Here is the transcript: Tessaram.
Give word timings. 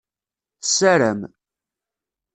Tessaram. 0.61 1.19